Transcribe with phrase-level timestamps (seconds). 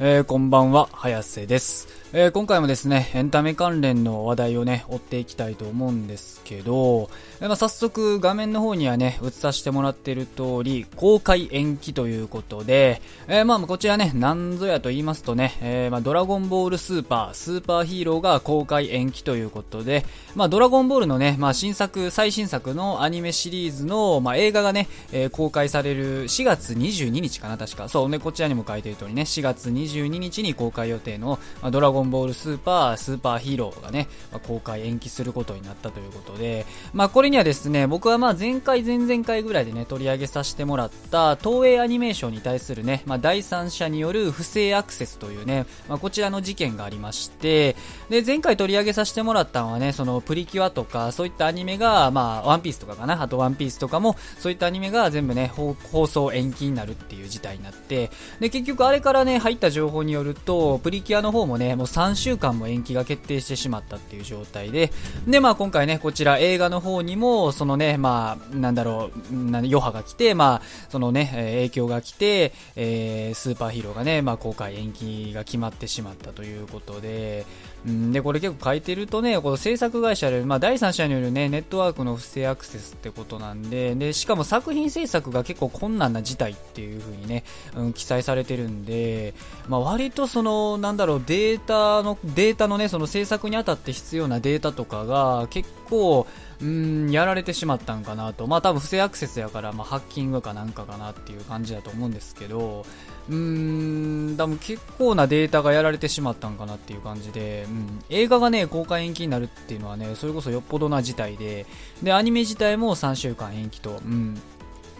[0.00, 27.88] えー、こんばんは、早瀬です、えー、今回もですね、エンタメ関連の話題をね、追っていきたいと思うんですけど、えー、まあ、早速画面の方にはね、映させてもらってる通り、公開延期ということで、えまあ、こちらね、なんぞやと言いますとね、えまあ、ドラゴンボールスーパー、スーパーヒーローが公開延期ということで、まあ、ドラゴンボールのね、まあ、新作、最新作のアニメシリーズの、まあ、映画がね、え公開される4月22日かな、確か。
[27.88, 47.76] そうね、こちらにも書いてる通りね、4月22 22日に公開予定の、まあ、ドラゴンボールスーパー、スーパーヒーローがね、ま、公開延期することになったということで、まあ、これにはですね、僕はまあ前回、前々回ぐらいでね、取り上げさせてもらった、東映アニメーションに対するね、まあ、第三者による不正アクセスというね、まあ、こちらの事件がありまして、
[48.08, 58.10] で、前回取り上げさせてもらったのはね、そのプリキュアとか、そういったアニメが、まあ、ワンピースとかかな、あとワンピースとかも、そういったアニメが全部ね、放送延期になるっていう事態になって、
[58.40, 64.90] で、結局あれからね、入った情報によると、プリキュアの方もね、もう3週間も延期が決定してしまったっていう状態で、
[65.28, 77.46] で、まあ今回ね、こちら映画の方にも、そのね、まあ、なんだろう、余波が来て、まあ、そのね、影響が来て、えー、スーパーヒーローがね、まあ公開延期が決まってしまったということで、
[77.84, 87.44] で、これ結構書いてるとね、この制作会社で、まあ第三者によるね、ネットワークの不正アクセスってことなんで、で、しかも作品制作が結構困難な事態っていう風にね、
[87.76, 89.34] うん、記載されてるんで、
[89.68, 96.26] まあ割とその、なんだろう、データの、データのね、その制作にあたって必要なデータとかが結構、
[96.60, 98.46] うん、やられてしまったんかなと。
[98.46, 102.84] まあ多分不正アクセスやから、まあハッキングかなんかかなっていう感じだと思うんですけど、
[103.28, 111.66] うん、多分結構なデータがやられてしまったんかなっていう感じで、うん、映画がね、公開延期になるっていうのはね、それこそよっぽどな事態で、
[112.02, 114.40] で、アニメ自体も3週間延期と、うん。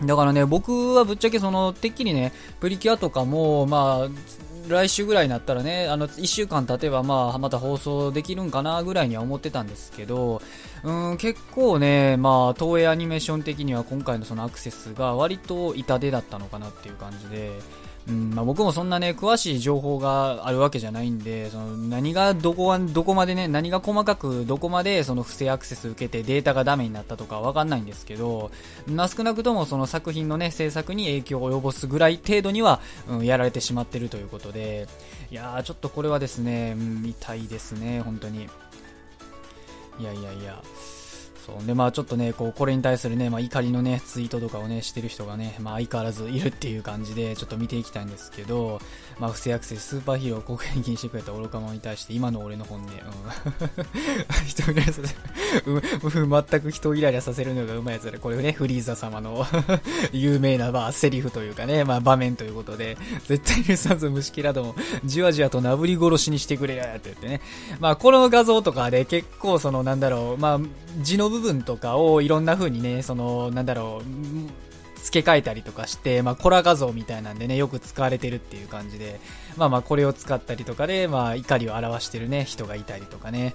[0.02, 4.08] だからね、僕はぶっちゃけその、てっきりね、プリキュアとかも、まあ、
[4.68, 10.40] 来週ぐらいになったらね、あの、1週間経てば、まあ、また放送できるんかな、ぐらいには思ってたんですけど、
[10.82, 17.52] うん、結構ね、まあ、東映アニメーション的には今回のそのアクセスが割と痛手だったのかなっていう感じで、
[18.06, 28.50] うんまあ、僕もそんなね、詳しい情報があるわけじゃないんで、その何がどこは、どこまでね、何が細かくどこまでその不正アクセス受けてデータがダメになったとかわかんないんですけど、
[28.86, 34.86] まあ、少なくともその作品のね、制作に影響を及ぼすぐらい程度には、うん、やられてしまってるということで、
[35.30, 38.48] いやー、ちょっとこれはですね、うん、痛いですね、本当に。
[39.98, 40.62] いやいやいや。
[41.44, 41.66] そう。
[41.66, 48.80] でまあちょっとねこうこれに対するね、まあ、怒りのねツイートとかをねしてる人がね、まあ、相変わらずいるっていう感じでちょっと見ていきたいんですけど、
[49.18, 52.90] まあ、不正アクセススーパーヒーローを公開に気にしてくれた愚か者に対して今の俺の本音、うん、
[54.46, 55.14] 人イライラさせ
[55.64, 59.46] る、うん、 全く人をイライラさせるのがうまいやつでこれねフリーザ様の
[60.12, 62.96] 有名な、まあ、セリフというかね、まあ、場面ということで
[63.26, 67.40] 絶対にさず虫キラどもじわじわとなぶり殺しにしてくれやって言ってね。
[67.80, 70.60] まあこの画像とかで結構そのなんだろうまあ
[71.00, 79.20] 字の部分とかをいろんな風にね、その、なんだろう、付け替えたりとかして、まあ、コラ画像みたいなんでね、よく使われてるっていう感じで、
[79.56, 83.54] まあまあ、これを使ったりとかで、まあ、怒りを表してるね、人がいたりとかね。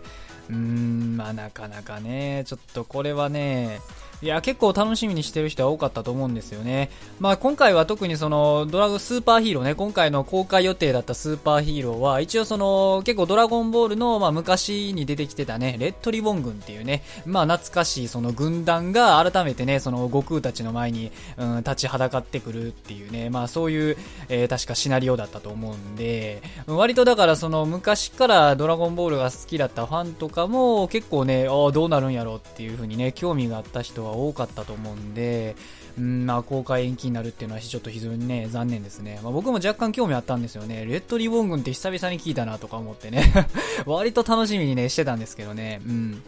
[0.49, 3.79] うーん、まあ、なかなかね、ちょっとこれはね、
[4.21, 6.89] いや、結構楽しみにしてる人は多かったと思うんですよね。
[7.21, 23.97] まあ今回は特にそのドラゴンスーパーヒーローね、今回の公開予定だったスーパーヒーローは、一応その結構ドラゴンボールのまあ昔に出てきてたね、レッドリボン軍っていうね、まあ懐かしいその軍団が改めてね、その悟空たちの前に、うん、立ちはだかってくるっていうね、まあそういう、
[24.27, 35.55] えー、確かシナリオだったと思うんで、割とだからその昔からドラゴンボールが好きだったファンとかも結構ね、ああどうなるんやろうっていう風にね、興味があった人はが多かったと思うんで、
[35.97, 39.19] うんまあ、公開延期になるっていうのはちょっと非常にね、残念ですね。
[39.23, 40.85] まあ、僕も若干興味あったんですよね。
[40.85, 43.23] レッドリボン軍って久々に聞いたなとか思ってね
[43.85, 45.81] 割と楽しみにね、してたんですけどね。
[45.85, 46.23] うん。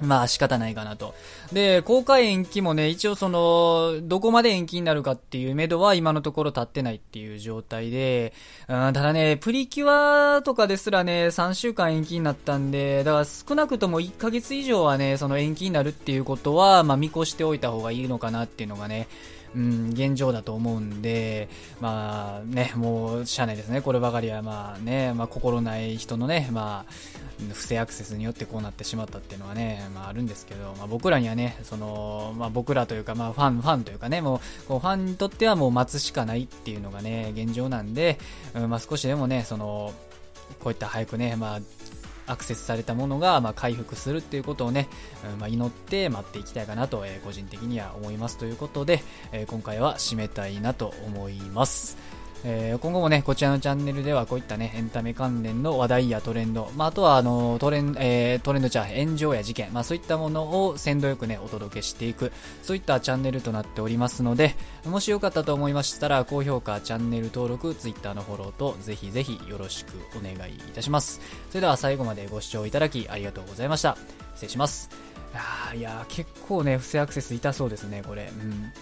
[0.00, 1.14] まあ仕方ないかなと。
[1.52, 8.32] で、公開延期もね、一応その、どこまで延期になるかっていう目処は今のところ立ってないっていう状態で、
[8.68, 19.08] うん、ただね、プリキュアとかですらね、3週間延期になったんで、だから少なくとも1ヶ月以上はね、その延期になるっていうことは、まあ見越しておいた方がいいのかなっていうのがね、
[19.54, 21.48] うん、現状だと思うんで、
[21.80, 23.80] まあね、もう、しゃあないですね。
[23.80, 26.92] こればかりは、まあね、まあ心ない人のね、まあ、
[27.52, 38.18] 不正アクセスによってこうなってしまったっていうのはね、まああるんですけど、まあ僕らにはね、その、まあ僕らというか、まあファン、ファンというかね、もう、こうファンにとってはもう待つしかないっていうのがね、現状なんで、
[38.54, 39.92] うん、まあ少しでもね、その、
[40.60, 41.60] こういった早くね、まあ、
[42.28, 44.88] アクセスされたものが、まあ、回復するっていうことをね、
[45.38, 49.02] まあ、祈って待っていきたいかなと、えー、個人的には思いますということで、
[49.32, 51.96] えー、今回は締めたいなと思います。
[52.44, 62.32] えー、今後もね、こちらのチャンネルではこういったね、エンタメ関連の話題やトレンド、まあ、あとはあのトレン、えー、トレンドじゃ炎上や事件、まあ、そういったものを鮮度よくね、お届けしていく、
[62.62, 64.54] そういったチャンネルとなっておりますので、
[64.86, 71.20] もしよかったと思いましたら、高評価、チャンネル登録、Twitter のフォローと、ぜひぜひよろしくお願いいたします。
[71.48, 73.96] それでは最後までご視聴いただきありがとうございました。
[74.34, 74.90] 失礼します。
[75.32, 78.30] いやー、いや結構ね、不正アクセス痛そうですね、これ。
[78.32, 78.72] うん